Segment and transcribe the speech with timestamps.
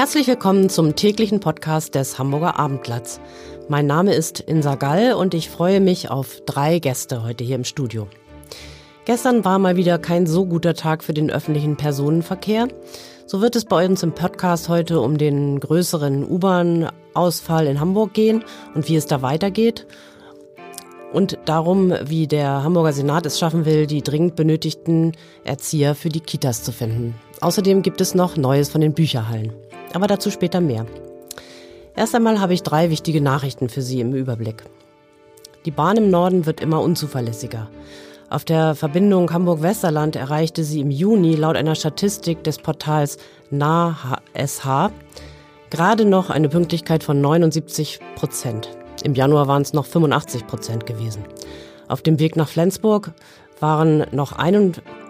[0.00, 3.20] Herzlich willkommen zum täglichen Podcast des Hamburger Abendblatts.
[3.68, 7.64] Mein Name ist Insa Gall und ich freue mich auf drei Gäste heute hier im
[7.64, 8.08] Studio.
[9.04, 12.68] Gestern war mal wieder kein so guter Tag für den öffentlichen Personenverkehr.
[13.26, 18.42] So wird es bei uns im Podcast heute um den größeren U-Bahn-Ausfall in Hamburg gehen
[18.74, 19.86] und wie es da weitergeht.
[21.12, 25.12] Und darum, wie der Hamburger Senat es schaffen will, die dringend benötigten
[25.44, 27.16] Erzieher für die Kitas zu finden.
[27.42, 29.52] Außerdem gibt es noch Neues von den Bücherhallen.
[29.92, 30.86] Aber dazu später mehr.
[31.96, 34.64] Erst einmal habe ich drei wichtige Nachrichten für Sie im Überblick.
[35.66, 37.68] Die Bahn im Norden wird immer unzuverlässiger.
[38.30, 43.18] Auf der Verbindung Hamburg-Westerland erreichte sie im Juni laut einer Statistik des Portals
[43.50, 44.90] NAHSH
[45.68, 48.70] gerade noch eine Pünktlichkeit von 79 Prozent.
[49.02, 51.24] Im Januar waren es noch 85 Prozent gewesen.
[51.88, 53.12] Auf dem Weg nach Flensburg
[53.58, 54.32] waren noch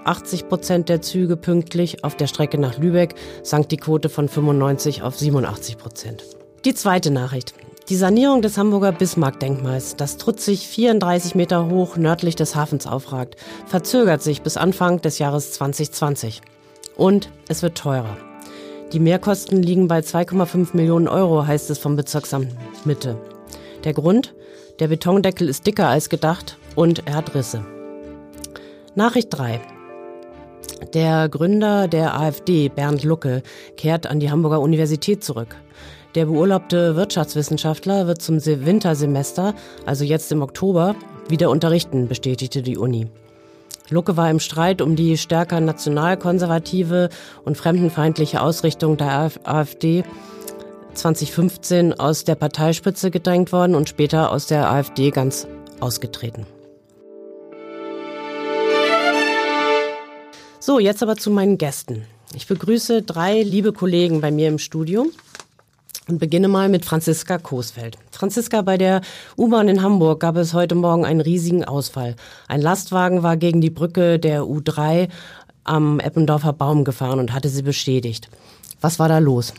[0.04, 2.04] 81 Prozent der Züge pünktlich.
[2.04, 6.24] Auf der Strecke nach Lübeck sank die Quote von 95 auf 87 Prozent.
[6.64, 7.54] Die zweite Nachricht.
[7.88, 14.22] Die Sanierung des Hamburger Bismarck-Denkmals, das trutzig 34 Meter hoch nördlich des Hafens aufragt, verzögert
[14.22, 16.40] sich bis Anfang des Jahres 2020.
[16.96, 18.16] Und es wird teurer.
[18.92, 22.54] Die Mehrkosten liegen bei 2,5 Millionen Euro, heißt es vom Bezirksamt
[22.84, 23.16] Mitte.
[23.84, 24.34] Der Grund?
[24.78, 27.64] Der Betondeckel ist dicker als gedacht und er hat Risse.
[28.94, 29.60] Nachricht 3.
[30.94, 33.42] Der Gründer der AfD, Bernd Lucke,
[33.76, 35.56] kehrt an die Hamburger Universität zurück.
[36.16, 39.54] Der beurlaubte Wirtschaftswissenschaftler wird zum Wintersemester,
[39.86, 40.96] also jetzt im Oktober,
[41.28, 43.06] wieder unterrichten, bestätigte die Uni.
[43.90, 47.08] Lucke war im Streit um die stärker nationalkonservative
[47.44, 50.04] und fremdenfeindliche Ausrichtung der AfD
[50.94, 55.46] 2015 aus der Parteispitze gedrängt worden und später aus der AfD ganz
[55.78, 56.46] ausgetreten.
[60.62, 62.04] So, jetzt aber zu meinen Gästen.
[62.34, 65.06] Ich begrüße drei liebe Kollegen bei mir im Studio
[66.06, 67.96] und beginne mal mit Franziska Coesfeld.
[68.10, 69.00] Franziska, bei der
[69.38, 72.14] U-Bahn in Hamburg gab es heute Morgen einen riesigen Ausfall.
[72.46, 75.08] Ein Lastwagen war gegen die Brücke der U3
[75.64, 78.28] am Eppendorfer Baum gefahren und hatte sie beschädigt.
[78.82, 79.54] Was war da los?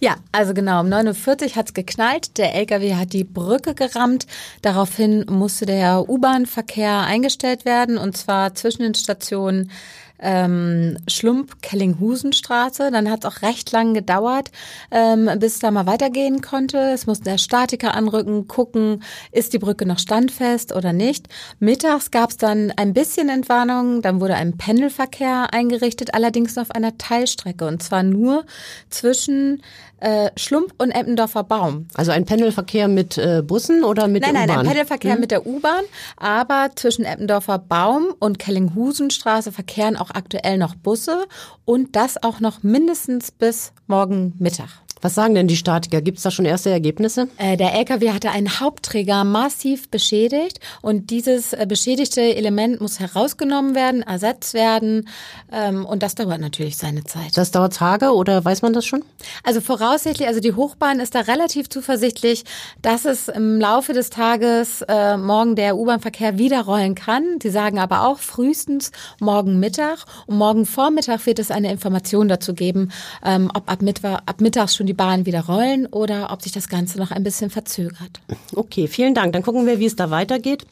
[0.00, 2.38] Ja, also genau, um 9.40 Uhr hat's geknallt.
[2.38, 4.26] Der LKW hat die Brücke gerammt.
[4.62, 9.70] Daraufhin musste der U-Bahn-Verkehr eingestellt werden und zwar zwischen den Stationen
[10.20, 12.90] ähm, Schlump Kellinghusenstraße.
[12.90, 14.50] Dann hat es auch recht lang gedauert,
[14.90, 16.78] ähm, bis es da mal weitergehen konnte.
[16.78, 21.28] Es musste der Statiker anrücken, gucken, ist die Brücke noch standfest oder nicht.
[21.58, 26.98] Mittags gab es dann ein bisschen Entwarnung, dann wurde ein Pendelverkehr eingerichtet, allerdings auf einer
[26.98, 28.44] Teilstrecke und zwar nur
[28.88, 29.62] zwischen
[30.00, 31.86] äh, Schlump und Eppendorfer Baum.
[31.94, 34.46] Also ein Pendelverkehr mit äh, Bussen oder mit nein, der U-Bahn?
[34.46, 35.20] Nein, nein, ein Pendelverkehr hm?
[35.20, 35.84] mit der U-Bahn,
[36.16, 41.26] aber zwischen Eppendorfer Baum und Kellinghusenstraße verkehren auch aktuell noch Busse
[41.64, 44.68] und das auch noch mindestens bis morgen Mittag.
[45.02, 46.02] Was sagen denn die Statiker?
[46.02, 47.28] Gibt es da schon erste Ergebnisse?
[47.38, 53.74] Äh, der LKW hatte einen Hauptträger massiv beschädigt und dieses äh, beschädigte Element muss herausgenommen
[53.74, 55.08] werden, ersetzt werden
[55.52, 57.36] ähm, und das dauert natürlich seine Zeit.
[57.36, 59.02] Das dauert Tage oder weiß man das schon?
[59.42, 62.44] Also voraussichtlich, also die Hochbahn ist da relativ zuversichtlich,
[62.82, 67.38] dass es im Laufe des Tages äh, morgen der U-Bahn-Verkehr wieder rollen kann.
[67.42, 72.52] Sie sagen aber auch frühestens morgen Mittag und morgen Vormittag wird es eine Information dazu
[72.52, 72.92] geben,
[73.24, 76.68] ähm, ob ab, Mittwoch, ab mittags schon die Bahnen wieder rollen oder ob sich das
[76.68, 78.20] Ganze noch ein bisschen verzögert.
[78.56, 79.32] Okay, vielen Dank.
[79.32, 80.66] Dann gucken wir, wie es da weitergeht.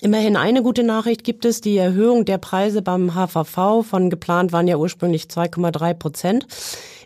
[0.00, 4.68] Immerhin eine gute Nachricht gibt es, die Erhöhung der Preise beim HVV von geplant waren
[4.68, 6.46] ja ursprünglich 2,3 Prozent,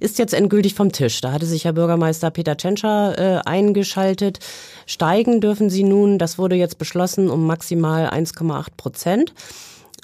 [0.01, 1.21] ist jetzt endgültig vom Tisch.
[1.23, 4.39] Da hatte sich Herr Bürgermeister Peter Tschentscher äh, eingeschaltet.
[4.87, 9.33] Steigen dürfen sie nun, das wurde jetzt beschlossen, um maximal 1,8 Prozent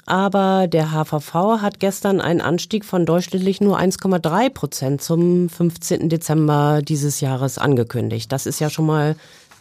[0.05, 6.09] aber der HVV hat gestern einen Anstieg von durchschnittlich nur 1,3 Prozent zum 15.
[6.09, 8.31] Dezember dieses Jahres angekündigt.
[8.31, 9.15] Das ist ja schon mal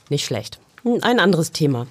[0.08, 0.58] nicht schlecht.
[1.02, 1.86] Ein anderes Thema.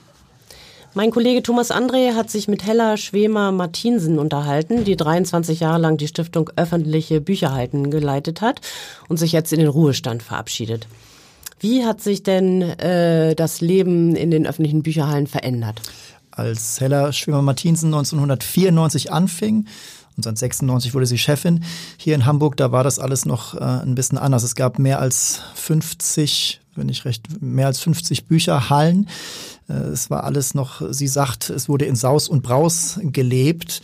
[0.95, 5.97] Mein Kollege Thomas André hat sich mit Hella Schwemer Martinsen unterhalten, die 23 Jahre lang
[5.97, 8.61] die Stiftung Öffentliche Bücherhalten geleitet hat
[9.07, 10.87] und sich jetzt in den Ruhestand verabschiedet.
[11.59, 15.81] Wie hat sich denn äh, das Leben in den öffentlichen Bücherhallen verändert?
[16.39, 19.67] Als Hella Schwimmer-Martinsen 1994 anfing,
[20.17, 21.63] und 1996 wurde sie Chefin
[21.95, 22.57] hier in Hamburg.
[22.57, 24.43] Da war das alles noch äh, ein bisschen anders.
[24.43, 29.07] Es gab mehr als 50 wenn ich recht, mehr als 50 Bücherhallen.
[29.69, 33.81] Äh, es war alles noch, sie sagt, es wurde in Saus und Braus gelebt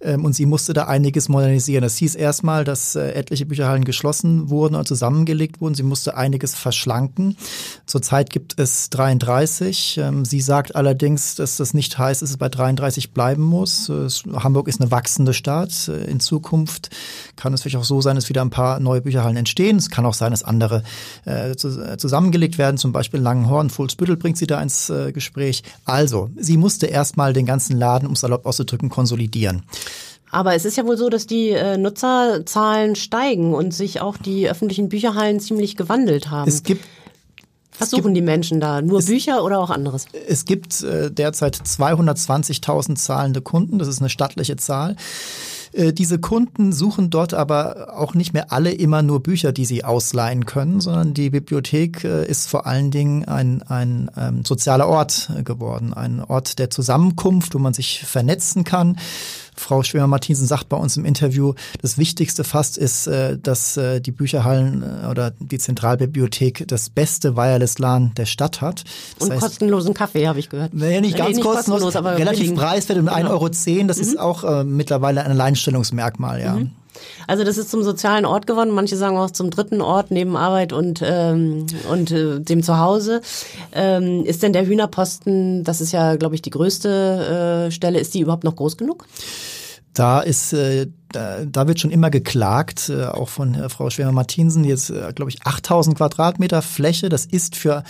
[0.00, 1.82] ähm, und sie musste da einiges modernisieren.
[1.82, 5.74] Das hieß erstmal, dass äh, etliche Bücherhallen geschlossen wurden und zusammengelegt wurden.
[5.74, 7.36] Sie musste einiges verschlanken.
[7.86, 9.98] Zurzeit gibt es 33.
[9.98, 13.90] Ähm, sie sagt allerdings, dass das nicht heißt, dass es bei 33 bleiben muss.
[14.32, 15.88] Hamburg ist eine wachsende Stadt.
[15.88, 16.90] Äh, in Zukunft
[17.36, 19.76] kann es vielleicht auch so sein, dass wieder ein paar neue Bücherhallen entstehen.
[19.76, 20.82] Es kann auch sein, dass andere
[21.56, 22.78] zusammengelegt werden.
[22.78, 25.62] Zum Beispiel Langenhorn, Fuhlsbüttel bringt sie da ins Gespräch Gespräch.
[25.84, 29.62] Also, sie musste erstmal den ganzen Laden, um salopp auszudrücken, konsolidieren.
[30.30, 34.48] Aber es ist ja wohl so, dass die äh, Nutzerzahlen steigen und sich auch die
[34.48, 36.48] öffentlichen Bücherhallen ziemlich gewandelt haben.
[36.48, 36.84] Es gibt
[37.78, 38.82] was suchen die Menschen da?
[38.82, 40.06] Nur es, Bücher oder auch anderes?
[40.26, 43.78] Es gibt äh, derzeit 220.000 zahlende Kunden.
[43.78, 44.96] Das ist eine stattliche Zahl.
[45.72, 49.84] Äh, diese Kunden suchen dort aber auch nicht mehr alle immer nur Bücher, die sie
[49.84, 55.30] ausleihen können, sondern die Bibliothek äh, ist vor allen Dingen ein, ein ähm, sozialer Ort
[55.44, 58.96] geworden, ein Ort der Zusammenkunft, wo man sich vernetzen kann
[59.60, 64.12] Frau Schwimmer-Martinsen sagt bei uns im Interview, das Wichtigste fast ist, äh, dass äh, die
[64.12, 68.84] Bücherhallen äh, oder die Zentralbibliothek das beste Wireless LAN der Stadt hat.
[69.18, 70.74] Das Und heißt, kostenlosen Kaffee, habe ich gehört.
[70.74, 73.16] Nee, nicht ganz nee, nicht kostenlos, kostenlos, aber relativ preiswert um genau.
[73.16, 73.48] 1,10 Euro.
[73.86, 74.02] Das mhm.
[74.02, 76.54] ist auch äh, mittlerweile ein Alleinstellungsmerkmal, ja.
[76.54, 76.70] Mhm.
[77.26, 78.70] Also das ist zum sozialen Ort geworden.
[78.70, 83.20] Manche sagen auch zum dritten Ort neben Arbeit und ähm, und äh, dem Zuhause.
[83.72, 88.14] Ähm, ist denn der Hühnerposten, das ist ja, glaube ich, die größte äh, Stelle, ist
[88.14, 89.06] die überhaupt noch groß genug?
[89.98, 94.90] Da ist äh, da, wird schon immer geklagt, äh, auch von äh, Frau Schwärmer-Martinsen, jetzt
[94.90, 97.08] äh, glaube ich 8000 Quadratmeter Fläche.
[97.08, 97.82] Das ist für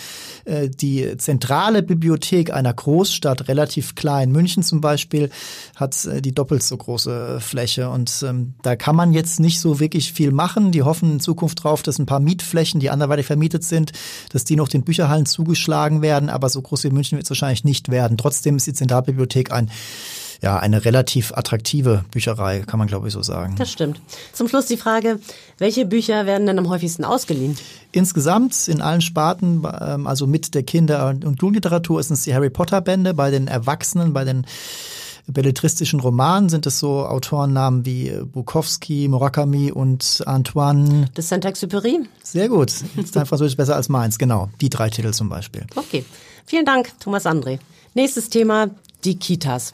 [0.46, 4.32] äh, die zentrale Bibliothek einer Großstadt relativ klein.
[4.32, 5.28] München zum Beispiel
[5.76, 9.60] hat äh, die doppelt so große äh, Fläche und ähm, da kann man jetzt nicht
[9.60, 10.72] so wirklich viel machen.
[10.72, 13.92] Die hoffen in Zukunft drauf, dass ein paar Mietflächen, die anderweitig vermietet sind,
[14.32, 17.64] dass die noch den Bücherhallen zugeschlagen werden, aber so groß wie München wird es wahrscheinlich
[17.64, 18.16] nicht werden.
[18.16, 19.70] Trotzdem ist die Zentralbibliothek ein
[20.40, 23.56] ja, eine relativ attraktive Bücherei, kann man glaube ich so sagen.
[23.56, 24.00] Das stimmt.
[24.32, 25.18] Zum Schluss die Frage,
[25.58, 27.56] welche Bücher werden denn am häufigsten ausgeliehen?
[27.92, 32.50] Insgesamt in allen Sparten, ähm, also mit der Kinder- und Jugendliteratur, sind es die Harry
[32.50, 34.46] Potter Bände, bei den Erwachsenen, bei den
[35.28, 41.06] belletristischen Romanen sind es so Autorennamen wie Bukowski, Murakami und Antoine.
[41.16, 42.06] De Saint-Exupéry?
[42.22, 42.72] Sehr gut.
[42.96, 44.48] Ist dein Französisch besser als meins, genau.
[44.60, 45.66] Die drei Titel zum Beispiel.
[45.76, 46.04] Okay.
[46.46, 47.58] Vielen Dank, Thomas André.
[47.94, 48.68] Nächstes Thema,
[49.08, 49.72] die Kitas.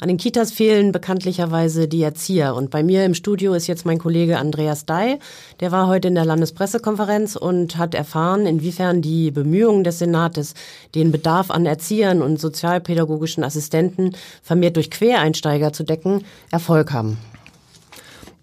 [0.00, 2.54] An den Kitas fehlen bekanntlicherweise die Erzieher.
[2.54, 5.18] Und bei mir im Studio ist jetzt mein Kollege Andreas Dai.
[5.58, 10.54] Der war heute in der Landespressekonferenz und hat erfahren, inwiefern die Bemühungen des Senates,
[10.94, 17.18] den Bedarf an Erziehern und sozialpädagogischen Assistenten vermehrt durch Quereinsteiger zu decken, Erfolg haben.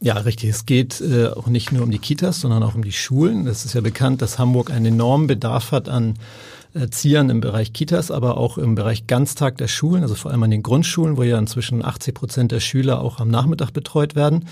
[0.01, 0.49] Ja, richtig.
[0.49, 3.47] Es geht äh, auch nicht nur um die Kitas, sondern auch um die Schulen.
[3.47, 6.15] Es ist ja bekannt, dass Hamburg einen enormen Bedarf hat an
[6.73, 10.51] Erziehern im Bereich Kitas, aber auch im Bereich Ganztag der Schulen, also vor allem an
[10.51, 14.45] den Grundschulen, wo ja inzwischen 80 Prozent der Schüler auch am Nachmittag betreut werden.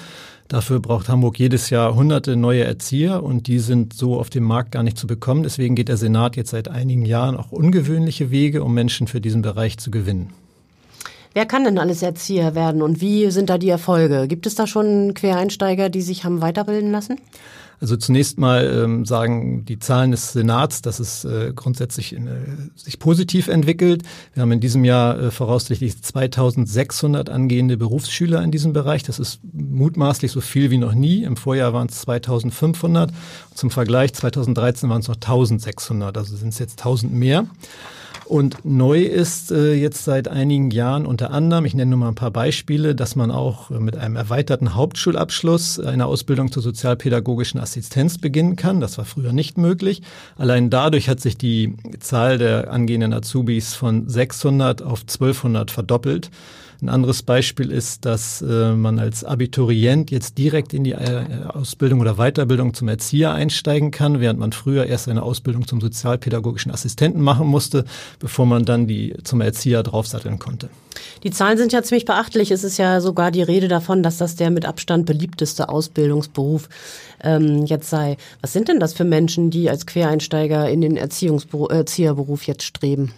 [0.47, 4.71] Dafür braucht Hamburg jedes Jahr hunderte neue Erzieher und die sind so auf dem Markt
[4.71, 5.43] gar nicht zu bekommen.
[5.43, 9.41] Deswegen geht der Senat jetzt seit einigen Jahren auch ungewöhnliche Wege, um Menschen für diesen
[9.41, 10.33] Bereich zu gewinnen.
[11.33, 14.27] Wer kann denn alles Erzieher werden und wie sind da die Erfolge?
[14.27, 17.17] Gibt es da schon Quereinsteiger, die sich haben weiterbilden lassen?
[17.81, 22.31] Also zunächst mal ähm, sagen die Zahlen des Senats, dass es äh, grundsätzlich in, äh,
[22.75, 24.03] sich positiv entwickelt.
[24.35, 29.01] Wir haben in diesem Jahr äh, voraussichtlich 2600 angehende Berufsschüler in diesem Bereich.
[29.01, 31.23] Das ist mutmaßlich so viel wie noch nie.
[31.23, 33.11] Im Vorjahr waren es 2500.
[33.55, 36.15] Zum Vergleich 2013 waren es noch 1600.
[36.15, 37.47] Also sind es jetzt 1000 mehr.
[38.31, 42.15] Und neu ist äh, jetzt seit einigen Jahren unter anderem, ich nenne nur mal ein
[42.15, 48.19] paar Beispiele, dass man auch äh, mit einem erweiterten Hauptschulabschluss eine Ausbildung zur sozialpädagogischen Assistenz
[48.19, 48.79] beginnen kann.
[48.79, 50.01] Das war früher nicht möglich.
[50.37, 56.31] Allein dadurch hat sich die Zahl der angehenden Azubis von 600 auf 1200 verdoppelt.
[56.81, 61.99] Ein anderes Beispiel ist, dass äh, man als Abiturient jetzt direkt in die äh, Ausbildung
[61.99, 67.21] oder Weiterbildung zum Erzieher einsteigen kann, während man früher erst eine Ausbildung zum sozialpädagogischen Assistenten
[67.21, 67.85] machen musste,
[68.17, 70.69] bevor man dann die zum Erzieher draufsatteln konnte.
[71.23, 72.49] Die Zahlen sind ja ziemlich beachtlich.
[72.49, 76.67] Es ist ja sogar die Rede davon, dass das der mit Abstand beliebteste Ausbildungsberuf
[77.23, 78.17] ähm, jetzt sei.
[78.41, 83.13] Was sind denn das für Menschen, die als Quereinsteiger in den Erziehungsberuf, Erzieherberuf jetzt streben?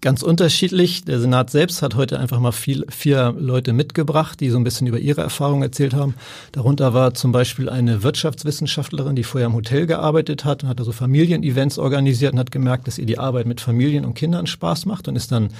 [0.00, 1.04] Ganz unterschiedlich.
[1.04, 4.86] Der Senat selbst hat heute einfach mal viel, vier Leute mitgebracht, die so ein bisschen
[4.86, 6.14] über ihre Erfahrungen erzählt haben.
[6.52, 10.92] Darunter war zum Beispiel eine Wirtschaftswissenschaftlerin, die vorher im Hotel gearbeitet hat und hat also
[10.92, 15.08] Familienevents organisiert und hat gemerkt, dass ihr die Arbeit mit Familien und Kindern Spaß macht
[15.08, 15.50] und ist dann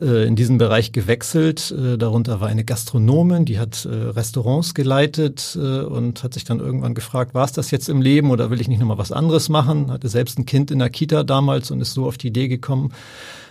[0.00, 1.70] äh, in diesen Bereich gewechselt.
[1.70, 6.94] Äh, darunter war eine Gastronomin, die hat äh, Restaurants geleitet und hat sich dann irgendwann
[6.94, 9.90] gefragt, war es das jetzt im Leben oder will ich nicht nochmal was anderes machen?
[9.90, 12.92] Hatte selbst ein Kind in der Kita damals und ist so auf die Idee gekommen,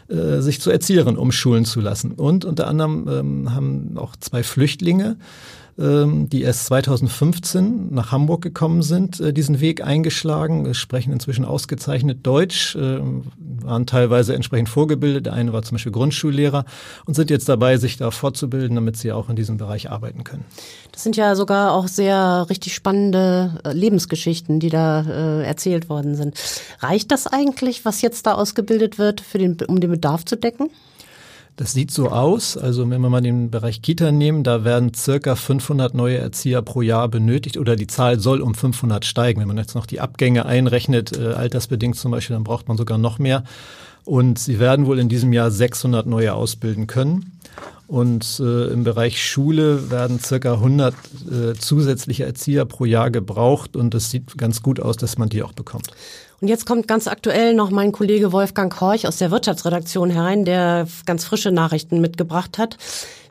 [0.08, 2.12] äh, sich zur Erzieherin umschulen zu lassen.
[2.12, 5.18] Und unter anderem ähm, haben auch zwei Flüchtlinge
[5.78, 12.76] die erst 2015 nach Hamburg gekommen sind, äh, diesen Weg eingeschlagen, sprechen inzwischen ausgezeichnet Deutsch,
[12.76, 13.00] äh,
[13.38, 15.26] waren teilweise entsprechend vorgebildet.
[15.26, 16.64] Der eine war zum Beispiel Grundschullehrer
[17.06, 20.46] und sind jetzt dabei, sich da fortzubilden, damit sie auch in diesem Bereich arbeiten können.
[20.94, 26.16] Das sind ja sogar auch sehr richtig spannende äh, Lebensgeschichten, die da äh, erzählt worden
[26.16, 26.38] sind.
[26.80, 30.70] Reicht das eigentlich, was jetzt da ausgebildet wird, den, um den Bedarf zu decken?
[31.58, 32.58] Das sieht so aus.
[32.58, 36.82] Also wenn wir mal den Bereich Kita nehmen, da werden circa 500 neue Erzieher pro
[36.82, 39.40] Jahr benötigt oder die Zahl soll um 500 steigen.
[39.40, 42.98] Wenn man jetzt noch die Abgänge einrechnet, äh, altersbedingt zum Beispiel, dann braucht man sogar
[42.98, 43.46] noch mehr.
[44.04, 47.40] Und sie werden wohl in diesem Jahr 600 neue ausbilden können.
[47.88, 53.78] Und äh, im Bereich Schule werden circa 100 äh, zusätzliche Erzieher pro Jahr gebraucht.
[53.78, 55.88] Und es sieht ganz gut aus, dass man die auch bekommt.
[56.42, 60.88] Und jetzt kommt ganz aktuell noch mein Kollege Wolfgang Horch aus der Wirtschaftsredaktion herein, der
[61.06, 62.78] ganz frische Nachrichten mitgebracht hat.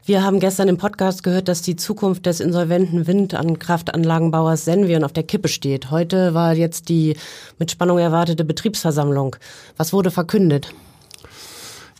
[0.06, 5.04] Wir haben gestern im Podcast gehört, dass die Zukunft des insolventen Wind- an Kraftanlagenbauers Senvion
[5.04, 5.90] auf der Kippe steht.
[5.90, 7.16] Heute war jetzt die
[7.58, 9.36] mit Spannung erwartete Betriebsversammlung.
[9.76, 10.74] Was wurde verkündet?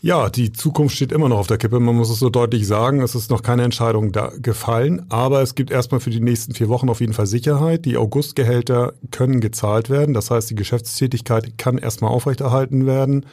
[0.05, 1.79] Ja, die Zukunft steht immer noch auf der Kippe.
[1.79, 3.01] Man muss es so deutlich sagen.
[3.01, 5.03] Es ist noch keine Entscheidung da gefallen.
[5.09, 7.85] Aber es gibt erstmal für die nächsten vier Wochen auf jeden Fall Sicherheit.
[7.85, 10.13] Die Augustgehälter können gezahlt werden.
[10.13, 13.25] Das heißt, die Geschäftstätigkeit kann erstmal aufrechterhalten werden.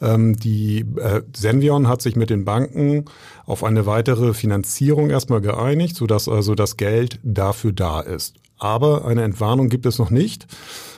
[0.00, 3.04] Ähm, die äh, Senvion hat sich mit den Banken
[3.44, 8.36] auf eine weitere Finanzierung erstmal geeinigt, sodass also das Geld dafür da ist.
[8.64, 10.46] Aber eine Entwarnung gibt es noch nicht.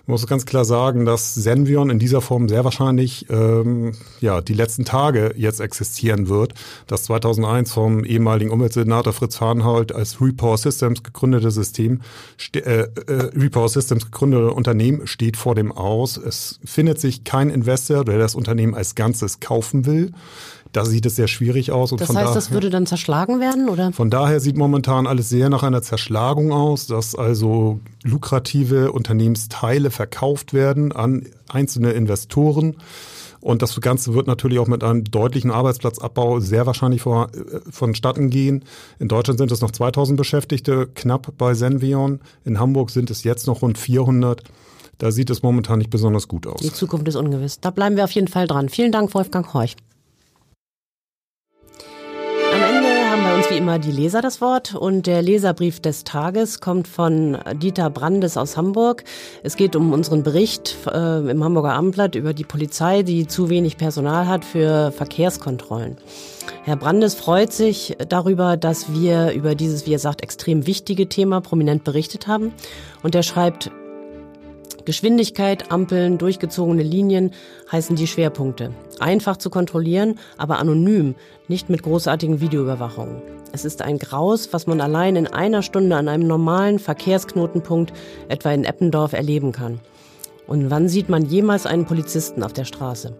[0.06, 4.54] Man muss ganz klar sagen, dass Senvion in dieser Form sehr wahrscheinlich ähm, ja die
[4.54, 6.54] letzten Tage jetzt existieren wird.
[6.86, 12.02] Das 2001 vom ehemaligen Umweltsenator Fritz Farnhold als Repower Systems gegründete System,
[12.54, 12.86] äh, äh,
[13.34, 16.18] Repower Systems gegründete Unternehmen steht vor dem Aus.
[16.18, 20.12] Es findet sich kein Investor, der das Unternehmen als Ganzes kaufen will.
[20.76, 21.90] Da sieht es sehr schwierig aus.
[21.92, 23.92] Und das heißt, daher, das würde dann zerschlagen werden, oder?
[23.92, 30.52] Von daher sieht momentan alles sehr nach einer Zerschlagung aus, dass also lukrative Unternehmensteile verkauft
[30.52, 32.76] werden an einzelne Investoren.
[33.40, 38.28] Und das Ganze wird natürlich auch mit einem deutlichen Arbeitsplatzabbau sehr wahrscheinlich vor, äh, vonstatten
[38.28, 38.62] gehen.
[38.98, 42.20] In Deutschland sind es noch 2000 Beschäftigte, knapp bei Senvion.
[42.44, 44.42] In Hamburg sind es jetzt noch rund 400.
[44.98, 46.60] Da sieht es momentan nicht besonders gut aus.
[46.60, 47.60] Die Zukunft ist ungewiss.
[47.60, 48.68] Da bleiben wir auf jeden Fall dran.
[48.68, 49.74] Vielen Dank, Wolfgang Horch.
[53.46, 57.90] Uns wie immer die Leser das Wort und der Leserbrief des Tages kommt von Dieter
[57.90, 59.04] Brandes aus Hamburg.
[59.42, 63.76] Es geht um unseren Bericht äh, im Hamburger Abendblatt über die Polizei, die zu wenig
[63.76, 65.96] Personal hat für Verkehrskontrollen.
[66.64, 71.40] Herr Brandes freut sich darüber, dass wir über dieses, wie er sagt, extrem wichtige Thema
[71.40, 72.52] prominent berichtet haben.
[73.02, 73.70] Und er schreibt,
[74.86, 77.32] Geschwindigkeit, Ampeln, durchgezogene Linien
[77.72, 78.70] heißen die Schwerpunkte.
[79.00, 81.16] Einfach zu kontrollieren, aber anonym,
[81.48, 83.20] nicht mit großartigen Videoüberwachungen.
[83.52, 87.92] Es ist ein Graus, was man allein in einer Stunde an einem normalen Verkehrsknotenpunkt,
[88.28, 89.80] etwa in Eppendorf, erleben kann.
[90.46, 93.12] Und wann sieht man jemals einen Polizisten auf der Straße?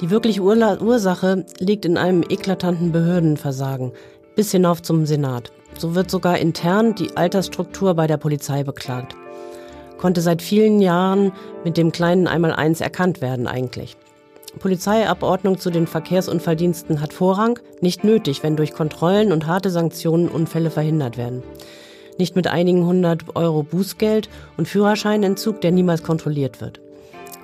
[0.00, 3.92] Die wirkliche Ursache liegt in einem eklatanten Behördenversagen,
[4.36, 5.52] bis hinauf zum Senat.
[5.76, 9.16] So wird sogar intern die Altersstruktur bei der Polizei beklagt
[10.02, 11.30] konnte seit vielen Jahren
[11.64, 13.96] mit dem kleinen Einmaleins erkannt werden eigentlich.
[14.58, 20.72] Polizeiabordnung zu den Verkehrsunfalldiensten hat Vorrang, nicht nötig, wenn durch Kontrollen und harte Sanktionen Unfälle
[20.72, 21.44] verhindert werden.
[22.18, 26.80] Nicht mit einigen hundert Euro Bußgeld und Führerscheinentzug, der niemals kontrolliert wird.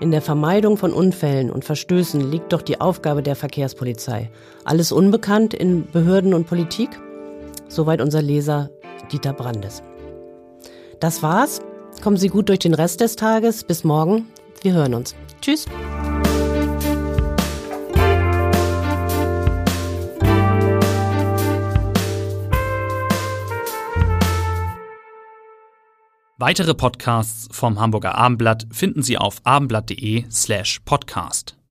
[0.01, 4.33] In der Vermeidung von Unfällen und Verstößen liegt doch die Aufgabe der Verkehrspolizei.
[4.65, 6.91] Alles unbekannt in Behörden und Politik?
[7.69, 8.71] Soweit unser Leser
[9.13, 9.85] Dieter Brandes.
[10.99, 11.61] Das war's.
[12.03, 13.65] Kommen Sie gut durch den Rest des Tages.
[13.65, 14.27] Bis morgen.
[14.63, 15.15] Wir hören uns.
[15.41, 15.67] Tschüss.
[26.41, 31.58] Weitere Podcasts vom Hamburger Abendblatt finden Sie auf abendblatt.de slash podcast.